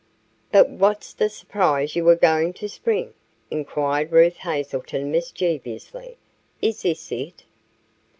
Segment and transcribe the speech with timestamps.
[0.51, 3.13] "But what's the surprise you were going to spring?"
[3.51, 6.17] inquired Ruth Hazelton, mischievously.
[6.59, 7.43] "Is this it?"